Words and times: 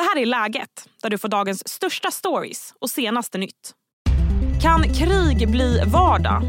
Det 0.00 0.04
här 0.04 0.22
är 0.22 0.26
Läget, 0.26 0.88
där 1.02 1.10
du 1.10 1.18
får 1.18 1.28
dagens 1.28 1.68
största 1.68 2.10
stories 2.10 2.74
och 2.80 2.90
senaste 2.90 3.38
nytt. 3.38 3.72
Kan 4.62 4.82
krig 4.82 5.50
bli 5.50 5.82
vardag? 5.86 6.42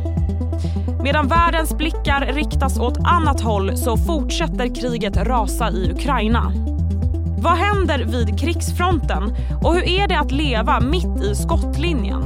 Medan 1.03 1.27
världens 1.27 1.77
blickar 1.77 2.33
riktas 2.33 2.79
åt 2.79 2.97
annat 2.97 3.41
håll 3.41 3.77
så 3.77 3.97
fortsätter 3.97 4.75
kriget 4.75 5.17
rasa 5.17 5.69
i 5.69 5.91
Ukraina. 5.91 6.51
Vad 7.43 7.53
händer 7.53 8.05
vid 8.05 8.39
krigsfronten 8.39 9.23
och 9.63 9.75
hur 9.75 9.83
är 9.83 10.07
det 10.07 10.19
att 10.19 10.31
leva 10.31 10.79
mitt 10.79 11.23
i 11.23 11.35
skottlinjen? 11.35 12.23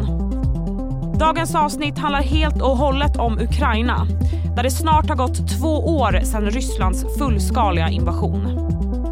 Dagens 1.20 1.56
avsnitt 1.56 1.98
handlar 1.98 2.22
helt 2.22 2.62
och 2.62 2.78
hållet 2.78 3.18
om 3.18 3.40
Ukraina 3.40 4.08
där 4.56 4.64
det 4.64 4.72
snart 4.72 5.10
har 5.10 5.16
gått 5.16 5.60
två 5.60 5.98
år 5.98 6.20
sedan 6.24 6.50
Rysslands 6.50 7.18
fullskaliga 7.18 7.90
invasion. 7.90 8.66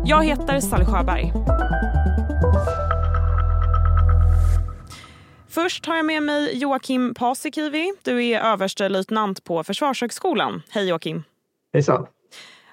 Jag 0.05 0.25
heter 0.25 0.59
Sally 0.59 0.86
Sjöberg. 0.86 1.34
Först 5.53 5.85
har 5.85 5.95
jag 5.95 6.05
med 6.05 6.23
mig 6.23 6.57
Joakim 6.57 7.13
Paasikivi. 7.13 7.93
Du 8.03 8.25
är 8.25 8.39
överstelöjtnant 8.39 9.43
på 9.43 9.63
Försvarshögskolan. 9.63 10.62
Hej 10.70 10.89
Joakim. 10.89 11.23
Hejsan. 11.73 12.05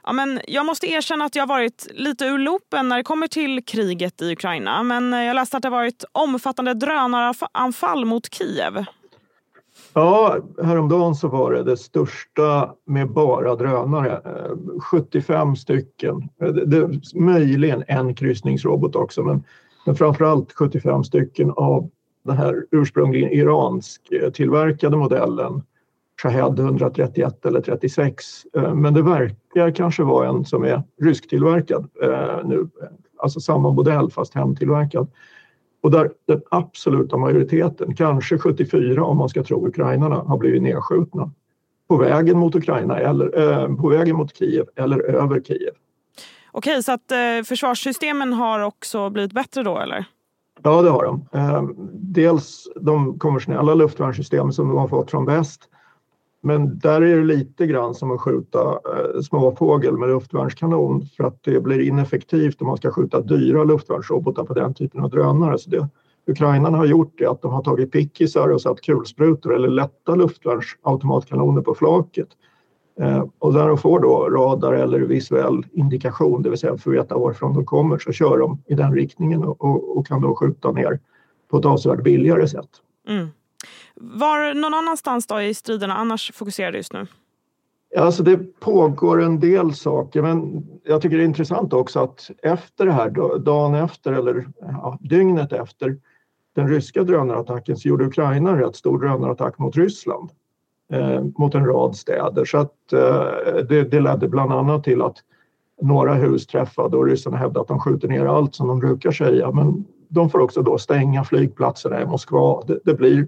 Ja, 0.05 0.13
men 0.13 0.41
jag 0.49 0.67
måste 0.67 0.87
erkänna 0.87 1.25
att 1.25 1.37
jag 1.37 1.47
varit 1.47 1.87
lite 1.91 2.25
ur 2.25 2.39
loopen 2.39 2.89
när 2.89 2.97
det 2.97 3.03
kommer 3.03 3.27
till 3.27 3.65
kriget 3.65 4.23
i 4.23 4.33
Ukraina. 4.33 4.83
Men 4.83 5.13
jag 5.13 5.35
läste 5.35 5.57
att 5.57 5.63
det 5.63 5.71
varit 5.71 6.05
omfattande 6.13 6.75
drönaranfall 6.75 8.05
mot 8.05 8.35
Kiev. 8.35 8.85
Ja, 9.93 10.39
häromdagen 10.63 11.15
så 11.15 11.29
var 11.29 11.53
det 11.53 11.63
det 11.63 11.77
största 11.77 12.75
med 12.87 13.11
bara 13.11 13.57
drönare. 13.57 14.21
75 14.91 15.57
stycken. 15.57 16.29
Det, 16.39 16.67
det, 16.67 17.01
möjligen 17.15 17.85
en 17.89 18.15
kryssningsrobot 18.15 18.97
också, 18.97 19.23
men, 19.23 19.45
men 19.87 19.97
framförallt 19.97 20.53
75 20.53 21.05
stycken 21.05 21.51
av 21.51 21.91
den 22.23 22.37
här 22.37 22.65
ursprungligen 22.71 23.31
iransk 23.31 24.03
tillverkade 24.33 24.97
modellen 24.97 25.63
Shahed 26.23 26.59
131 26.59 27.47
eller 27.47 27.61
36. 27.61 28.25
Eh, 28.57 28.75
men 28.75 28.95
det 28.95 29.03
verkar 29.03 29.71
kanske 29.71 30.03
vara 30.03 30.29
en 30.29 30.45
som 30.45 30.65
är 30.65 30.83
rysktillverkad 31.03 31.89
eh, 32.03 32.45
nu. 32.45 32.69
Alltså 33.19 33.41
samma 33.41 33.71
modell 33.71 34.11
fast 34.11 34.35
hemtillverkad. 34.35 35.09
Och 35.83 35.91
där 35.91 36.11
den 36.27 36.43
absoluta 36.51 37.17
majoriteten, 37.17 37.95
kanske 37.95 38.39
74 38.39 39.05
om 39.05 39.17
man 39.17 39.29
ska 39.29 39.43
tro 39.43 39.67
ukrainarna, 39.67 40.17
har 40.17 40.39
blivit 40.39 40.63
nedskjutna 40.63 41.31
på 41.89 41.97
vägen 41.97 42.39
mot 42.39 42.55
Ukraina 42.55 42.99
eller 42.99 43.39
eh, 43.39 43.77
på 43.77 43.89
vägen 43.89 44.17
mot 44.17 44.37
Kiev 44.37 44.67
eller 44.77 45.01
över 45.03 45.41
Kiev. 45.41 45.73
Okej, 46.53 46.83
så 46.83 46.93
att 46.93 47.13
försvarssystemen 47.45 48.33
har 48.33 48.61
också 48.61 49.11
blivit 49.11 49.33
bättre 49.33 49.63
då 49.63 49.79
eller? 49.79 50.05
Ja, 50.63 50.83
det 50.83 50.91
har 50.91 51.05
de. 51.05 51.29
Ehm, 51.33 51.75
dels 51.93 52.69
de 52.81 53.19
konventionella 53.19 53.75
luftvärnssystemen 53.75 54.53
som 54.53 54.69
de 54.69 54.79
har 54.79 54.89
fått 54.89 55.11
från 55.11 55.25
väst. 55.25 55.69
Men 56.43 56.79
där 56.79 57.03
är 57.03 57.17
det 57.17 57.25
lite 57.25 57.67
grann 57.67 57.95
som 57.95 58.11
att 58.11 58.21
skjuta 58.21 58.59
eh, 58.71 59.21
småfågel 59.21 59.99
med 59.99 60.09
luftvärnskanon 60.09 61.07
för 61.17 61.25
att 61.25 61.43
det 61.43 61.61
blir 61.61 61.81
ineffektivt 61.81 62.61
om 62.61 62.67
man 62.67 62.77
ska 62.77 62.91
skjuta 62.91 63.21
dyra 63.21 63.65
luftvärnsrobotar 63.65 64.45
på 64.45 64.55
den 64.55 64.75
typen 64.75 65.01
av 65.01 65.11
drönare. 65.11 65.59
Så 65.59 65.71
det 65.71 65.89
ukrainarna 66.27 66.79
har 66.79 66.87
gjort 66.87 67.21
är 67.21 67.27
att 67.27 67.43
de 67.43 67.53
har 67.53 67.63
tagit 67.63 67.93
pickisar 67.93 68.49
och 68.49 68.61
satt 68.61 68.81
kulsprutor 68.81 69.55
eller 69.55 69.69
lätta 69.69 70.15
luftvärnsautomatkanoner 70.15 71.63
på 71.63 71.75
flaket. 71.75 72.29
Eh, 73.01 73.25
och 73.39 73.55
när 73.55 73.69
de 73.69 73.79
får 73.79 74.01
då 74.01 74.29
radar 74.31 74.73
eller 74.73 75.01
visuell 75.01 75.67
indikation, 75.73 76.43
det 76.43 76.51
vill 76.51 76.59
säga 76.59 76.77
för 76.77 76.91
att 76.91 76.97
veta 76.97 77.19
varifrån 77.19 77.55
de 77.55 77.65
kommer, 77.65 77.99
så 77.99 78.13
kör 78.13 78.39
de 78.39 78.63
i 78.67 78.75
den 78.75 78.95
riktningen 78.95 79.45
och, 79.45 79.97
och, 79.97 80.07
kan 80.07 80.21
då 80.21 80.35
skjuta 80.35 80.73
ner 80.73 81.01
på 81.51 81.59
ett 81.59 81.65
avsevärt 81.65 82.03
billigare 82.03 82.49
sätt. 82.49 82.69
Mm. 83.09 83.29
Var 83.95 84.55
någon 84.55 84.75
annanstans 84.75 85.27
då 85.27 85.43
i 85.43 85.55
striderna 85.55 85.95
annars 85.95 86.33
fokuserade 86.35 86.77
just 86.77 86.93
nu? 86.93 87.07
Alltså 87.99 88.23
det 88.23 88.61
pågår 88.61 89.23
en 89.23 89.41
del 89.41 89.75
saker 89.75 90.23
men 90.23 90.67
jag 90.85 91.03
tycker 91.03 91.17
det 91.17 91.23
är 91.23 91.27
intressant 91.27 91.73
också 91.73 92.01
att 92.01 92.31
efter 92.43 92.87
det 92.87 92.93
här, 92.93 93.39
dagen 93.39 93.75
efter 93.75 94.13
eller 94.13 94.47
ja, 94.61 94.99
dygnet 95.01 95.53
efter 95.53 95.97
den 96.55 96.69
ryska 96.69 97.03
drönarattacken 97.03 97.77
så 97.77 97.89
gjorde 97.89 98.05
Ukraina 98.05 98.51
en 98.51 98.59
rätt 98.59 98.77
stor 98.77 98.99
drönarattack 98.99 99.59
mot 99.59 99.77
Ryssland. 99.77 100.31
Eh, 100.91 101.23
mot 101.39 101.55
en 101.55 101.67
rad 101.67 101.97
städer 101.97 102.45
så 102.45 102.59
att 102.59 102.93
eh, 102.93 103.65
det, 103.69 103.85
det 103.91 104.01
ledde 104.01 104.29
bland 104.29 104.53
annat 104.53 104.85
till 104.85 105.03
att 105.03 105.17
några 105.83 106.15
hus 106.15 106.47
träffade 106.47 106.97
och 106.97 107.07
ryssarna 107.07 107.37
hävdade 107.37 107.61
att 107.61 107.69
de 107.69 107.81
skjuter 107.81 108.09
ner 108.09 108.27
allt 108.27 108.55
som 108.55 108.69
de 108.69 108.79
brukar 108.79 109.11
säga 109.11 109.51
men 109.51 109.85
de 110.09 110.31
får 110.31 110.39
också 110.39 110.63
då 110.63 110.79
stänga 110.79 111.25
flygplatserna 111.25 112.03
i 112.03 112.07
Moskva. 112.07 112.63
Det, 112.67 112.79
det 112.85 112.95
blir 112.95 113.27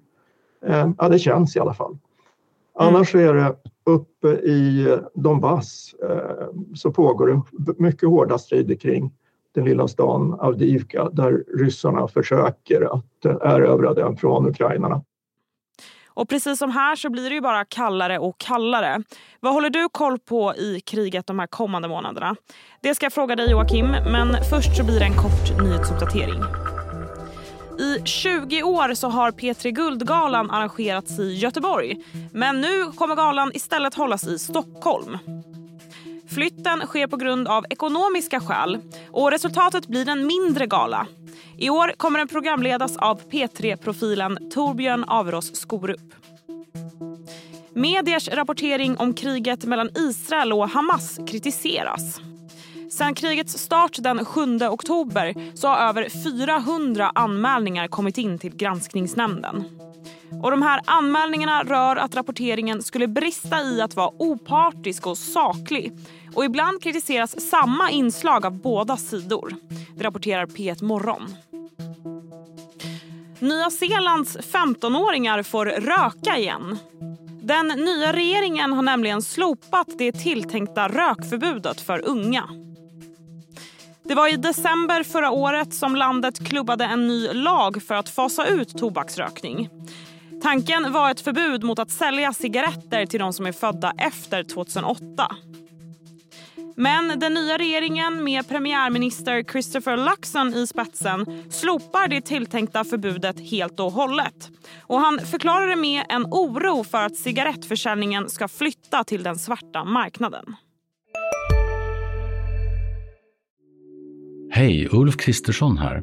Eh, 0.67 0.91
ja, 0.99 1.09
det 1.09 1.19
känns 1.19 1.57
i 1.57 1.61
alla 1.61 1.75
fall. 1.75 1.99
Annars 2.75 3.15
är 3.15 3.35
det 3.35 3.55
uppe 3.85 4.29
i 4.29 4.89
Donbass 5.15 5.95
så 6.75 6.91
pågår 6.91 7.43
det 7.51 7.79
mycket 7.79 8.09
hårda 8.09 8.39
strider 8.39 8.75
kring 8.75 9.13
den 9.55 9.65
lilla 9.65 9.89
stan 9.89 10.37
Avdiivka 10.41 11.09
där 11.13 11.45
ryssarna 11.57 12.09
försöker 12.09 12.95
att 12.95 13.25
erövra 13.25 13.95
den 13.95 14.17
från 14.17 14.47
ukrainarna. 14.47 15.03
Och 16.15 16.29
precis 16.29 16.59
som 16.59 16.71
här 16.71 16.97
så 16.97 17.11
blir 17.11 17.29
det 17.29 17.35
ju 17.35 17.41
bara 17.41 17.65
kallare 17.65 18.19
och 18.19 18.39
kallare. 18.39 19.03
Vad 19.41 19.53
håller 19.53 19.71
du 19.71 19.89
koll 19.89 20.19
på 20.19 20.55
i 20.55 20.81
kriget 20.81 21.27
de 21.27 21.39
här 21.39 21.47
kommande 21.47 21.89
månaderna? 21.89 22.37
Det 22.81 22.95
ska 22.95 23.07
jag 23.07 23.13
fråga 23.13 23.37
dig 23.37 23.51
Joakim, 23.51 23.87
men 23.87 24.37
först 24.51 24.77
så 24.77 24.85
blir 24.85 24.99
det 24.99 25.05
en 25.05 25.17
kort 25.17 25.63
nyhetsuppdatering. 25.63 26.43
I 27.79 27.99
20 28.05 28.63
år 28.63 28.95
så 28.95 29.09
har 29.09 29.31
P3 29.31 29.71
Guldgalan 29.71 30.51
arrangerats 30.51 31.19
i 31.19 31.35
Göteborg. 31.35 31.97
Men 32.33 32.61
nu 32.61 32.93
kommer 32.93 33.17
galan 33.17 33.51
istället 33.55 33.95
hållas 33.95 34.27
i 34.27 34.39
Stockholm. 34.39 35.19
Flytten 36.35 36.81
sker 36.81 37.07
på 37.07 37.17
grund 37.17 37.49
av 37.49 37.65
ekonomiska 37.71 38.41
skäl 38.41 38.79
och 39.11 39.31
resultatet 39.31 39.87
blir 39.87 40.09
en 40.09 40.27
mindre 40.27 40.67
gala. 40.67 41.07
I 41.57 41.71
år 41.71 41.95
kommer 41.97 42.19
den 42.19 42.29
programledas 42.29 42.97
av 42.97 43.21
P3-profilen 43.31 44.51
Torbjörn 44.51 45.05
Averås 45.05 45.57
Skorup. 45.57 46.15
Mediers 47.75 48.29
rapportering 48.29 48.97
om 48.97 49.15
kriget 49.15 49.65
mellan 49.65 49.91
Israel 49.97 50.53
och 50.53 50.69
Hamas 50.69 51.19
kritiseras. 51.27 52.21
Sen 52.91 53.15
krigets 53.15 53.59
start 53.59 53.97
den 53.99 54.25
7 54.25 54.59
oktober 54.71 55.35
så 55.57 55.69
har 55.69 55.77
över 55.77 56.09
400 56.25 57.13
anmälningar 57.15 57.89
kommit 57.89 58.19
in 58.19 58.39
till 58.39 58.57
granskningsnämnden. 58.57 59.65
Och 60.43 60.51
de 60.51 60.63
här 60.63 60.81
anmälningarna 60.85 61.63
rör 61.63 61.97
att 61.97 62.15
rapporteringen 62.15 62.83
skulle 62.83 63.09
brista 63.09 63.63
i 63.63 63.81
att 63.81 63.97
vara 63.97 64.11
opartisk 64.19 65.07
och 65.07 65.19
saklig. 65.19 65.93
Och 66.35 66.45
ibland 66.45 66.83
kritiseras 66.83 67.51
samma 67.51 67.91
inslag 67.91 68.47
av 68.47 68.53
båda 68.53 68.97
sidor. 68.97 69.55
Det 69.97 70.05
rapporterar 70.05 70.47
P1 70.47 70.85
Morgon. 70.85 71.35
Nya 73.39 73.71
Zeelands 73.71 74.37
15-åringar 74.37 75.43
får 75.43 75.67
röka 75.67 76.39
igen. 76.39 76.79
Den 77.43 77.67
nya 77.67 78.13
regeringen 78.13 78.73
har 78.73 78.83
nämligen 78.83 79.23
slopat 79.23 79.89
det 79.99 80.13
tilltänkta 80.13 80.89
rökförbudet 80.89 81.81
för 81.81 82.09
unga. 82.09 82.49
Det 84.05 84.15
var 84.15 84.33
i 84.33 84.37
december 84.37 85.03
förra 85.03 85.31
året 85.31 85.75
som 85.75 85.97
landet 85.97 86.49
klubbade 86.49 86.85
en 86.85 87.09
ny 87.09 87.29
lag 87.29 87.83
för 87.83 87.95
att 87.95 88.09
fasa 88.09 88.47
ut 88.47 88.79
tobaksrökning. 88.79 89.69
Tanken 90.43 90.93
var 90.93 91.11
ett 91.11 91.21
förbud 91.21 91.65
mot 91.65 91.79
att 91.79 91.91
sälja 91.91 92.33
cigaretter 92.33 93.07
till 93.07 93.21
de 93.21 93.33
som 93.33 93.47
är 93.47 93.53
födda 93.53 93.93
efter 93.99 94.45
2008. 94.45 95.37
Men 96.77 97.19
den 97.19 97.35
nya 97.35 97.59
regeringen 97.59 98.25
med 98.25 98.49
premiärminister 98.49 99.43
Christopher 99.43 99.97
Luxon 99.97 100.55
i 100.55 100.67
spetsen 100.67 101.27
slopar 101.51 102.09
det 102.09 102.21
tilltänkta 102.21 102.85
förbudet 102.85 103.41
helt 103.51 103.81
och 103.81 103.93
hållet. 103.93 104.51
Och 104.83 105.01
han 105.01 105.19
förklarar 105.19 105.69
det 105.69 105.77
med 105.77 106.03
en 106.09 106.25
oro 106.25 106.85
för 106.85 106.99
att 106.99 107.17
cigarettförsäljningen 107.17 108.29
ska 108.29 108.49
flytta 108.49 109.05
till 109.05 109.23
den 109.23 109.37
svarta 109.37 109.85
marknaden. 109.85 110.45
Hej, 114.51 114.89
Ulf 114.93 115.17
Kristersson 115.17 115.79
här. 115.79 116.03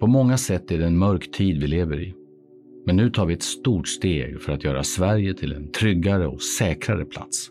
På 0.00 0.06
många 0.06 0.38
sätt 0.38 0.70
är 0.70 0.78
det 0.78 0.86
en 0.86 0.98
mörk 0.98 1.30
tid 1.32 1.60
vi 1.60 1.66
lever 1.66 2.02
i. 2.02 2.14
Men 2.86 2.96
nu 2.96 3.10
tar 3.10 3.26
vi 3.26 3.34
ett 3.34 3.42
stort 3.42 3.88
steg 3.88 4.42
för 4.42 4.52
att 4.52 4.64
göra 4.64 4.84
Sverige 4.84 5.34
till 5.34 5.52
en 5.52 5.72
tryggare 5.72 6.26
och 6.26 6.42
säkrare 6.42 7.04
plats. 7.04 7.50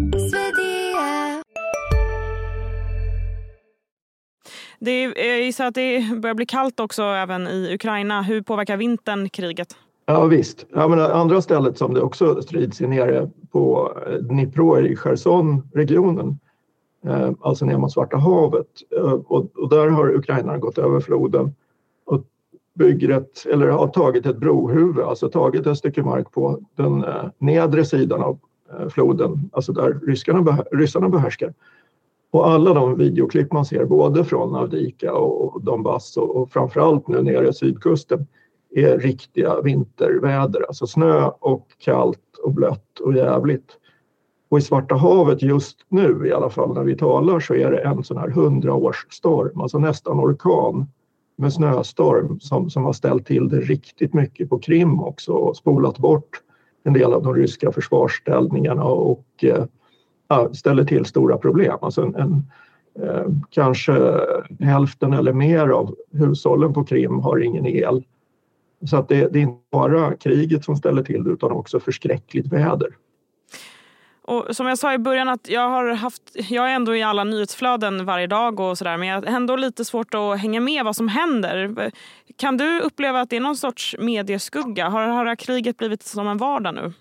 Det 4.83 4.91
är, 4.91 5.13
eh, 5.17 5.25
jag 5.25 5.41
gissar 5.41 5.65
att 5.65 5.75
det 5.75 6.19
börjar 6.21 6.33
bli 6.33 6.45
kallt 6.45 6.79
också 6.79 7.03
även 7.03 7.47
i 7.47 7.73
Ukraina. 7.73 8.21
Hur 8.21 8.41
påverkar 8.41 8.77
vintern 8.77 9.29
kriget? 9.29 9.75
Ja 10.05 10.25
visst. 10.25 10.65
Ja, 10.73 10.87
men 10.87 10.99
andra 10.99 11.41
stället 11.41 11.77
som 11.77 11.93
det 11.93 12.01
också 12.01 12.41
strids 12.41 12.81
i 12.81 12.87
nere 12.87 13.29
på 13.51 13.93
eh, 14.07 14.13
Dnipro 14.13 14.79
i 14.79 14.95
Cherson-regionen, 14.95 16.39
eh, 17.05 17.31
alltså 17.41 17.65
ner 17.65 17.77
mot 17.77 17.91
Svarta 17.91 18.17
havet. 18.17 18.67
Och, 19.27 19.57
och 19.57 19.69
där 19.69 19.87
har 19.87 20.15
ukrainarna 20.15 20.57
gått 20.57 20.77
över 20.77 20.99
floden 20.99 21.55
och 22.05 22.23
bygger 22.73 23.09
ett, 23.09 23.45
eller 23.45 23.67
har 23.67 23.87
tagit 23.87 24.25
ett 24.25 24.37
brohuvud, 24.37 24.99
alltså 24.99 25.29
tagit 25.29 25.67
ett 25.67 25.77
stycke 25.77 26.03
mark 26.03 26.31
på 26.31 26.59
den 26.75 27.05
nedre 27.37 27.85
sidan 27.85 28.21
av 28.21 28.39
floden, 28.89 29.49
alltså 29.53 29.73
där 29.73 29.99
ryskarna, 30.07 30.63
ryssarna 30.71 31.09
behärskar. 31.09 31.53
Och 32.31 32.47
alla 32.47 32.73
de 32.73 32.97
videoklipp 32.97 33.51
man 33.51 33.65
ser, 33.65 33.85
både 33.85 34.23
från 34.23 34.55
Avdika 34.55 35.13
och 35.13 35.63
Donbass 35.63 36.17
och, 36.17 36.51
framförallt 36.51 37.07
nu 37.07 37.21
nere 37.21 37.47
i 37.47 37.53
sydkusten, 37.53 38.27
är 38.75 38.97
riktiga 38.97 39.61
vinterväder, 39.61 40.65
alltså 40.67 40.87
snö 40.87 41.29
och 41.39 41.67
kallt 41.79 42.37
och 42.43 42.53
blött 42.53 42.99
och 42.99 43.13
jävligt. 43.13 43.77
Och 44.49 44.57
i 44.57 44.61
Svarta 44.61 44.95
havet 44.95 45.41
just 45.41 45.77
nu 45.89 46.27
i 46.27 46.31
alla 46.31 46.49
fall 46.49 46.73
när 46.73 46.83
vi 46.83 46.97
talar 46.97 47.39
så 47.39 47.53
är 47.53 47.71
det 47.71 47.79
en 47.79 48.03
sån 48.03 48.17
här 48.17 48.29
hundraårsstorm, 48.29 49.61
alltså 49.61 49.79
nästan 49.79 50.19
orkan 50.19 50.87
med 51.35 51.53
snöstorm 51.53 52.39
som, 52.39 52.69
som 52.69 52.83
har 52.83 52.93
ställt 52.93 53.25
till 53.25 53.49
det 53.49 53.59
riktigt 53.59 54.13
mycket 54.13 54.49
på 54.49 54.59
Krim 54.59 54.99
också 54.99 55.31
och 55.31 55.57
spolat 55.57 55.97
bort 55.97 56.41
en 56.83 56.93
del 56.93 57.13
av 57.13 57.23
de 57.23 57.35
ryska 57.35 57.71
försvarsställningarna 57.71 58.83
och 58.83 59.25
eh, 59.41 59.65
ställer 60.53 60.83
till 60.83 61.05
stora 61.05 61.37
problem. 61.37 61.77
Alltså 61.81 62.01
en, 62.01 62.15
en 62.15 62.43
eh, 63.03 63.25
kanske 63.49 64.19
hälften 64.59 65.13
eller 65.13 65.33
mer 65.33 65.67
av 65.67 65.95
hushållen 66.11 66.73
på 66.73 66.83
Krim 66.83 67.19
har 67.19 67.43
ingen 67.43 67.65
el. 67.65 68.03
Så 68.85 68.97
att 68.97 69.09
det, 69.09 69.27
det 69.33 69.39
är 69.39 69.43
inte 69.43 69.61
bara 69.71 70.15
kriget 70.15 70.65
som 70.65 70.75
ställer 70.75 71.03
till 71.03 71.23
det 71.23 71.29
utan 71.29 71.51
också 71.51 71.79
förskräckligt 71.79 72.53
väder. 72.53 72.89
Och 74.23 74.55
som 74.55 74.67
jag 74.67 74.77
sa 74.77 74.93
i 74.93 74.97
början, 74.97 75.29
att 75.29 75.49
jag, 75.49 75.69
har 75.69 75.93
haft, 75.93 76.21
jag 76.49 76.71
är 76.71 76.75
ändå 76.75 76.95
i 76.95 77.03
alla 77.03 77.23
nyhetsflöden 77.23 78.05
varje 78.05 78.27
dag 78.27 78.59
och 78.59 78.77
sådär 78.77 78.97
men 78.97 79.07
jag 79.07 79.15
har 79.15 79.35
ändå 79.35 79.55
lite 79.55 79.85
svårt 79.85 80.13
att 80.13 80.39
hänga 80.39 80.59
med 80.59 80.85
vad 80.85 80.95
som 80.95 81.07
händer. 81.07 81.91
Kan 82.37 82.57
du 82.57 82.79
uppleva 82.79 83.21
att 83.21 83.29
det 83.29 83.35
är 83.35 83.41
någon 83.41 83.57
sorts 83.57 83.95
medieskugga? 83.99 84.89
Har, 84.89 85.07
har 85.07 85.35
kriget 85.35 85.77
blivit 85.77 86.03
som 86.03 86.27
en 86.27 86.37
vardag 86.37 86.75
nu? 86.75 86.93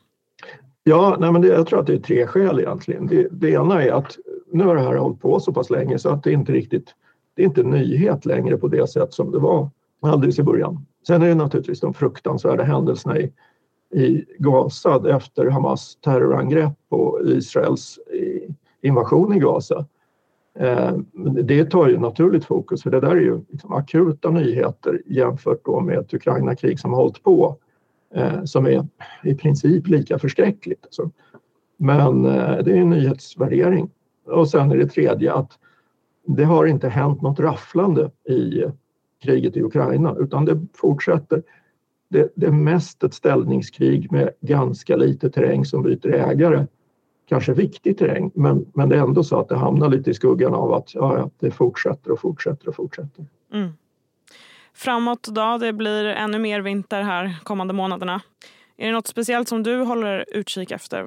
Ja, 0.85 1.17
nej 1.21 1.33
men 1.33 1.43
det, 1.43 1.49
jag 1.49 1.67
tror 1.67 1.81
att 1.81 1.87
det 1.87 1.95
är 1.95 1.99
tre 1.99 2.27
skäl 2.27 2.59
egentligen. 2.59 3.07
Det, 3.07 3.29
det 3.31 3.51
ena 3.51 3.83
är 3.83 3.93
att 3.93 4.19
nu 4.53 4.65
har 4.65 4.75
det 4.75 4.81
här 4.81 4.97
hållit 4.97 5.21
på 5.21 5.41
så 5.41 5.53
pass 5.53 5.71
länge 5.71 5.99
så 5.99 6.09
att 6.09 6.25
det 6.25 6.33
inte 6.33 6.53
riktigt 6.53 6.95
det 7.35 7.43
är 7.43 7.47
inte 7.47 7.63
nyhet 7.63 8.27
längre 8.27 8.57
på 8.57 8.69
det 8.69 8.91
sätt 8.91 9.13
som 9.13 9.31
det 9.31 9.39
var 9.39 9.71
alldeles 10.01 10.39
i 10.39 10.43
början. 10.43 10.87
Sen 11.07 11.23
är 11.23 11.29
det 11.29 11.35
naturligtvis 11.35 11.81
de 11.81 11.95
fruktansvärda 11.95 12.63
händelserna 12.63 13.19
i, 13.19 13.33
i 13.95 14.25
Gaza 14.39 15.17
efter 15.17 15.47
Hamas 15.47 15.97
terrorangrepp 15.97 16.79
och 16.89 17.21
Israels 17.25 17.99
invasion 18.83 19.35
i 19.35 19.39
Gaza. 19.39 19.87
Eh, 20.59 20.93
det 21.43 21.65
tar 21.65 21.89
ju 21.89 21.99
naturligt 21.99 22.45
fokus 22.45 22.83
för 22.83 22.91
det 22.91 23.01
där 23.01 23.17
är 23.17 23.21
ju 23.21 23.41
liksom 23.49 23.73
akuta 23.73 24.31
nyheter 24.31 25.03
jämfört 25.07 25.65
då 25.65 25.81
med 25.81 25.99
ett 25.99 26.15
Ukraina-krig 26.15 26.81
som 26.81 26.93
har 26.93 27.01
hållit 27.01 27.23
på 27.23 27.57
eh, 28.15 28.45
som 28.45 28.67
är 28.67 28.87
i 29.23 29.35
princip 29.35 29.89
lika 29.89 30.19
förskräckligt. 30.19 30.85
Alltså. 30.85 31.11
Men 31.77 32.25
eh, 32.25 32.59
det 32.65 32.73
är 32.73 32.77
en 32.77 32.91
nyhetsvärdering. 32.91 33.91
Och 34.27 34.49
sen 34.49 34.71
är 34.71 34.77
det 34.77 34.87
tredje 34.87 35.33
att 35.33 35.59
det 36.27 36.45
har 36.45 36.67
inte 36.67 36.89
hänt 36.89 37.23
något 37.23 37.41
rafflande 37.41 38.11
i 38.29 38.65
kriget 39.23 39.57
i 39.57 39.63
Ukraina 39.63 40.17
utan 40.19 40.45
det 40.45 40.61
fortsätter. 40.75 41.43
Det, 42.09 42.33
det 42.35 42.47
är 42.47 42.53
mest 42.53 43.05
ett 43.05 43.15
ställningskrig 43.15 44.13
med 44.13 44.31
ganska 44.41 44.97
lite 44.97 45.31
terräng 45.31 45.65
som 45.65 45.83
byter 45.83 46.15
ägare. 46.15 46.67
Kanske 47.29 47.53
viktig 47.53 47.99
terräng 47.99 48.31
men, 48.35 48.67
men 48.75 48.89
det 48.89 48.97
är 48.97 49.01
ändå 49.01 49.25
så 49.25 49.41
att 49.41 49.49
det 49.49 49.57
hamnar 49.57 49.89
lite 49.89 50.11
i 50.11 50.15
skuggan 50.15 50.55
av 50.55 50.73
att 50.73 50.95
ja, 50.95 51.31
det 51.39 51.51
fortsätter 51.51 52.11
och 52.11 52.21
fortsätter 52.21 52.69
och 52.69 52.75
fortsätter. 52.75 53.27
Mm 53.53 53.69
framåt 54.81 55.29
då? 55.29 55.59
Det 55.61 55.73
blir 55.73 56.05
ännu 56.05 56.39
mer 56.39 56.61
vinter 56.61 57.03
här 57.03 57.37
kommande 57.43 57.75
månaderna. 57.75 58.21
Är 58.77 58.87
det 58.87 58.93
något 58.93 59.07
speciellt 59.07 59.49
som 59.49 59.63
du 59.63 59.77
håller 59.77 60.25
utkik 60.29 60.71
efter? 60.71 61.07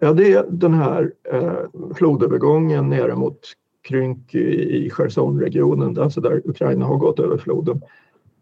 Ja, 0.00 0.12
det 0.12 0.32
är 0.32 0.46
den 0.50 0.74
här 0.74 1.12
eh, 1.32 1.58
flodövergången 1.94 2.90
nere 2.90 3.16
mot 3.16 3.38
Krynk 3.82 4.34
i 4.34 4.90
Chersonregionen, 4.90 5.98
alltså 5.98 6.20
där 6.20 6.42
Ukraina 6.44 6.86
har 6.86 6.96
gått 6.96 7.18
över 7.18 7.38
floden. 7.38 7.82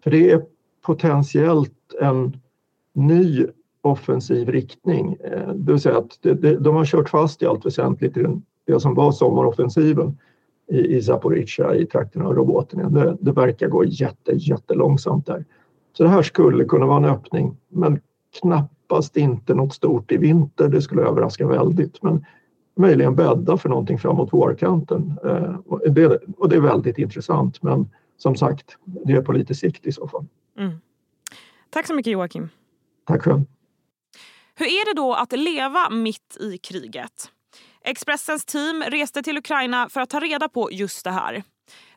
För 0.03 0.11
det 0.11 0.31
är 0.31 0.43
potentiellt 0.83 1.95
en 2.01 2.37
ny 2.93 3.47
offensiv 3.81 4.49
riktning. 4.49 5.17
Eh, 5.25 5.49
det 5.55 5.73
vill 5.73 5.81
säga 5.81 5.99
att 5.99 6.19
det, 6.23 6.35
det, 6.35 6.57
de 6.57 6.77
har 6.77 6.85
kört 6.85 7.09
fast 7.09 7.43
i 7.43 7.47
allt 7.47 7.67
väsentligt 7.67 8.17
i 8.17 8.23
den, 8.23 8.43
det 8.67 8.81
som 8.81 8.95
var 8.95 9.13
sommaroffensiven 9.13 10.19
i, 10.69 10.97
i 10.97 11.03
Zaporizjzja 11.03 11.75
i 11.75 11.87
trakten 11.87 12.23
av 12.23 12.35
Roboterna. 12.35 12.89
Det, 12.89 13.17
det 13.21 13.33
verkar 13.33 13.69
gå 13.69 13.85
jätte, 13.85 14.33
jättelångsamt 14.33 15.27
där. 15.27 15.45
Så 15.93 16.03
det 16.03 16.09
här 16.09 16.23
skulle 16.23 16.65
kunna 16.65 16.87
vara 16.87 16.97
en 16.97 17.05
öppning, 17.05 17.57
men 17.69 18.01
knappast 18.41 19.17
inte 19.17 19.55
något 19.55 19.75
stort 19.75 20.13
i 20.13 20.17
vinter. 20.17 20.69
Det 20.69 20.83
skulle 20.83 21.03
överraska 21.03 21.47
väldigt, 21.47 22.03
men 22.03 22.25
möjligen 22.77 23.15
bädda 23.15 23.57
för 23.57 23.69
någonting 23.69 23.99
framåt 23.99 24.33
vårkanten. 24.33 25.19
Eh, 25.25 25.57
och, 25.67 25.93
det, 25.93 26.19
och 26.39 26.49
det 26.49 26.57
är 26.57 26.61
väldigt 26.61 26.99
intressant, 26.99 27.63
men 27.63 27.91
som 28.17 28.37
sagt, 28.37 28.77
det 28.85 29.13
är 29.13 29.23
på 29.23 29.33
lite 29.33 29.55
sikt 29.55 29.87
i 29.87 29.93
så 29.93 30.09
fall. 30.09 30.27
Mm. 30.59 30.73
Tack 31.71 31.87
så 31.87 31.95
mycket 31.95 32.13
Joakim. 32.13 32.49
Tack 33.07 33.23
själv. 33.23 33.45
Hur 34.55 34.67
är 34.67 34.95
det 34.95 35.01
då 35.01 35.15
att 35.15 35.33
leva 35.33 35.91
mitt 35.91 36.37
i 36.41 36.59
kriget? 36.59 37.31
Expressens 37.85 38.45
team 38.45 38.83
reste 38.83 39.23
till 39.23 39.39
Ukraina 39.39 39.89
för 39.89 40.01
att 40.01 40.11
ta 40.11 40.21
reda 40.21 40.49
på 40.49 40.73
just 40.73 41.05
det 41.05 41.11
här. 41.11 41.43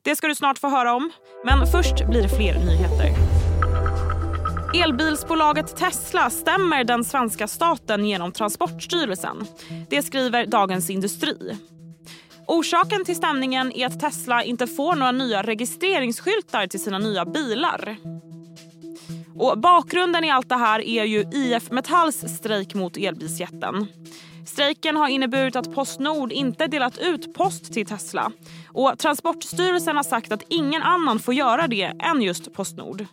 Det 0.02 0.16
ska 0.16 0.28
du 0.28 0.36
snart 0.36 0.58
få 0.58 0.70
höra 0.70 0.94
om, 0.94 1.12
men 1.46 1.68
först 1.68 2.08
blir 2.10 2.24
det 2.24 2.30
fler 2.30 2.54
nyheter. 2.54 3.12
Elbilsbolaget 4.84 5.78
Tesla 5.78 6.30
stämmer 6.30 6.84
den 6.84 7.04
svenska 7.04 7.48
staten 7.48 8.06
genom 8.06 8.32
Transportstyrelsen. 8.32 9.46
Det 9.90 10.02
skriver 10.02 10.46
Dagens 10.46 10.90
Industri. 10.90 11.58
Orsaken 12.48 13.06
till 13.06 13.16
stämningen 13.16 13.72
är 13.72 13.88
att 13.88 14.00
Tesla 14.00 14.44
inte 14.44 14.68
får 14.68 14.96
några 14.96 15.12
nya 15.12 15.44
registreringsskyltar 15.44 16.68
till 16.68 16.84
sina 16.84 17.00
nya 17.00 17.26
bilar. 17.26 17.98
Och 19.36 19.60
bakgrunden 19.60 20.24
i 20.24 20.32
allt 20.32 20.50
det 20.50 20.56
här 20.56 20.80
är 20.80 21.04
ju 21.04 21.26
IF 21.34 21.72
Metalls 21.72 22.16
strejk 22.38 22.74
mot 22.74 22.98
elbilsjätten. 22.98 23.88
Strejken 24.46 24.96
har 24.96 25.08
inneburit 25.08 25.56
att 25.56 25.76
Postnord 25.76 26.32
inte 26.32 26.68
delat 26.68 26.98
ut 26.98 27.34
post 27.34 27.74
till 27.74 27.86
Tesla. 27.86 28.32
Och 28.68 28.98
Transportstyrelsen 28.98 29.96
har 29.96 30.04
sagt 30.04 30.32
att 30.32 30.44
ingen 30.50 30.82
annan 30.82 31.20
får 31.20 31.34
göra 31.34 31.68
det 31.68 31.84
än 31.84 32.22
just 32.22 32.54
Postnord. 32.54 33.06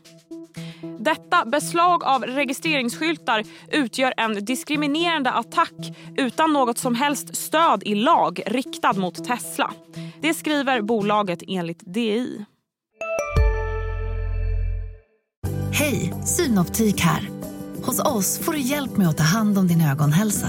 Detta 0.99 1.45
beslag 1.45 2.05
av 2.05 2.23
registreringsskyltar 2.23 3.45
utgör 3.73 4.15
en 4.17 4.45
diskriminerande 4.45 5.31
attack 5.31 5.97
utan 6.17 6.53
något 6.53 6.79
som 6.79 6.95
helst 6.95 7.37
stöd 7.37 7.83
i 7.85 7.95
lag 7.95 8.43
riktad 8.47 8.93
mot 8.93 9.25
Tesla. 9.25 9.73
Det 10.21 10.35
skriver 10.35 10.81
bolaget 10.81 11.43
enligt 11.49 11.95
DI. 11.95 12.45
Hej, 15.73 16.15
Synoptik 16.25 17.01
här. 17.01 17.31
Hos 17.83 18.01
oss 18.01 18.39
får 18.39 18.53
du 18.53 18.59
hjälp 18.59 18.97
med 18.97 19.09
att 19.09 19.17
ta 19.17 19.25
hand 19.25 19.59
om 19.59 19.69
din 19.69 19.81
ögonhälsa. 19.81 20.49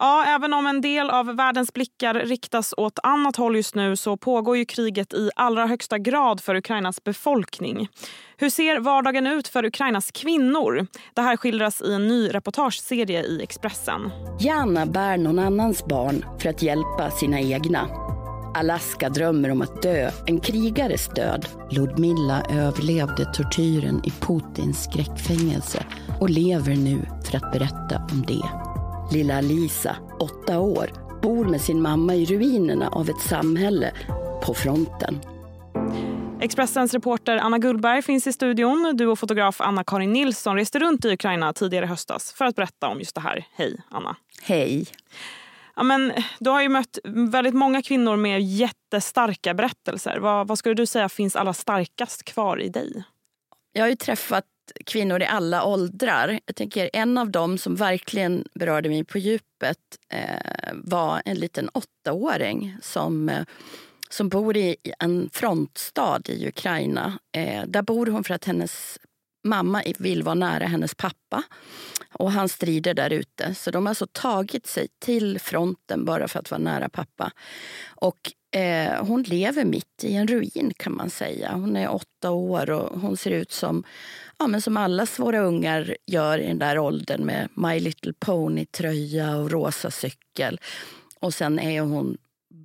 Ja, 0.00 0.24
även 0.28 0.54
om 0.54 0.66
en 0.66 0.80
del 0.80 1.10
av 1.10 1.36
världens 1.36 1.72
blickar 1.72 2.14
riktas 2.14 2.74
åt 2.76 2.98
annat 3.02 3.36
håll 3.36 3.56
just 3.56 3.74
nu 3.74 3.96
så 3.96 4.16
pågår 4.16 4.56
ju 4.56 4.64
kriget 4.64 5.14
i 5.14 5.30
allra 5.36 5.66
högsta 5.66 5.98
grad 5.98 6.40
för 6.40 6.54
Ukrainas 6.54 7.04
befolkning. 7.04 7.88
Hur 8.36 8.50
ser 8.50 8.80
vardagen 8.80 9.26
ut 9.26 9.48
för 9.48 9.64
Ukrainas 9.64 10.10
kvinnor? 10.10 10.86
Det 11.14 11.22
här 11.22 11.36
skildras 11.36 11.82
i 11.82 11.92
en 11.92 12.08
ny 12.08 12.28
reportageserie 12.28 13.22
i 13.22 13.42
Expressen. 13.42 14.10
Jana 14.40 14.86
bär 14.86 15.16
någon 15.16 15.38
annans 15.38 15.86
barn 15.86 16.24
för 16.40 16.48
att 16.48 16.62
hjälpa 16.62 17.10
sina 17.10 17.40
egna. 17.40 17.88
Alaska 18.54 19.08
drömmer 19.08 19.50
om 19.50 19.62
att 19.62 19.82
dö 19.82 20.10
en 20.26 20.40
krigares 20.40 21.08
död. 21.08 21.46
Ludmilla 21.70 22.42
överlevde 22.50 23.24
tortyren 23.24 24.02
i 24.04 24.10
Putins 24.10 24.84
skräckfängelse 24.84 25.86
och 26.20 26.30
lever 26.30 26.76
nu 26.76 27.06
för 27.24 27.36
att 27.36 27.52
berätta 27.52 27.96
om 28.12 28.24
det. 28.26 28.67
Lilla 29.10 29.40
Lisa, 29.40 29.96
åtta 30.20 30.58
år, 30.58 30.90
bor 31.22 31.44
med 31.44 31.60
sin 31.60 31.82
mamma 31.82 32.14
i 32.14 32.24
ruinerna 32.24 32.88
av 32.88 33.10
ett 33.10 33.20
samhälle 33.20 33.92
på 34.44 34.54
fronten. 34.54 35.20
Expressens 36.40 36.94
reporter 36.94 37.36
Anna 37.36 37.58
Gullberg 37.58 38.02
finns 38.02 38.26
i 38.26 38.32
studion. 38.32 38.92
Du 38.96 39.06
och 39.06 39.18
fotograf 39.18 39.60
Anna-Karin 39.60 40.12
Nilsson 40.12 40.56
reste 40.56 40.78
runt 40.78 41.04
i 41.04 41.12
Ukraina 41.12 41.52
tidigare 41.52 41.84
i 41.84 41.88
höstas 41.88 42.32
för 42.32 42.44
att 42.44 42.56
berätta 42.56 42.88
om 42.88 42.98
just 42.98 43.14
det 43.14 43.20
här. 43.20 43.46
Hej, 43.52 43.80
Anna. 43.90 44.16
Hej. 44.42 44.86
Ja, 45.76 45.82
men, 45.82 46.12
du 46.38 46.50
har 46.50 46.62
ju 46.62 46.68
mött 46.68 46.98
väldigt 47.04 47.54
många 47.54 47.82
kvinnor 47.82 48.16
med 48.16 48.42
jättestarka 48.42 49.54
berättelser. 49.54 50.18
Vad, 50.18 50.48
vad 50.48 50.58
skulle 50.58 50.74
du 50.74 50.86
säga 50.86 51.08
finns 51.08 51.36
allra 51.36 51.52
starkast 51.52 52.24
kvar 52.24 52.62
i 52.62 52.68
dig? 52.68 53.04
Jag 53.72 53.82
har 53.82 53.88
ju 53.88 53.96
träffat 53.96 54.44
kvinnor 54.86 55.22
i 55.22 55.26
alla 55.26 55.64
åldrar. 55.64 56.40
Jag 56.46 56.56
tänker 56.56 56.90
En 56.92 57.18
av 57.18 57.30
dem 57.30 57.58
som 57.58 57.76
verkligen 57.76 58.44
berörde 58.54 58.88
mig 58.88 59.04
på 59.04 59.18
djupet 59.18 59.78
eh, 60.12 60.72
var 60.74 61.22
en 61.24 61.36
liten 61.36 61.68
åttaåring 61.68 62.76
som 62.82 63.28
eh, 63.28 63.44
som 64.10 64.28
bor 64.28 64.56
i 64.56 64.76
en 64.98 65.30
frontstad 65.32 66.22
i 66.28 66.48
Ukraina. 66.48 67.18
Eh, 67.32 67.64
där 67.66 67.82
bor 67.82 68.06
hon 68.06 68.24
för 68.24 68.34
att 68.34 68.44
hennes 68.44 68.98
mamma 69.44 69.82
vill 69.98 70.22
vara 70.22 70.34
nära 70.34 70.66
hennes 70.66 70.94
pappa. 70.94 71.42
Och 72.12 72.32
han 72.32 72.48
strider 72.48 72.94
där 72.94 73.10
ute. 73.10 73.54
Så 73.54 73.70
de 73.70 73.86
har 73.86 73.90
alltså 73.90 74.06
tagit 74.12 74.66
sig 74.66 74.88
till 74.98 75.40
fronten 75.40 76.04
bara 76.04 76.28
för 76.28 76.38
att 76.38 76.50
vara 76.50 76.60
nära 76.60 76.88
pappa. 76.88 77.32
Och 77.86 78.32
eh, 78.50 79.04
hon 79.04 79.22
lever 79.22 79.64
mitt 79.64 80.04
i 80.04 80.14
en 80.14 80.26
ruin 80.26 80.72
kan 80.76 80.96
man 80.96 81.10
säga. 81.10 81.52
Hon 81.52 81.76
är 81.76 81.90
åtta 81.90 82.30
år 82.30 82.70
och 82.70 83.00
hon 83.00 83.16
ser 83.16 83.30
ut 83.30 83.52
som, 83.52 83.84
ja, 84.38 84.46
men 84.46 84.62
som 84.62 84.76
alla 84.76 85.06
våra 85.18 85.40
ungar 85.40 85.96
gör 86.06 86.38
i 86.38 86.46
den 86.46 86.58
där 86.58 86.78
åldern 86.78 87.24
med 87.24 87.48
My 87.54 87.80
Little 87.80 88.12
Pony-tröja 88.12 89.36
och 89.36 89.50
rosa 89.50 89.90
cykel. 89.90 90.60
Och 91.20 91.34
sen 91.34 91.58
är 91.58 91.80
hon 91.80 92.16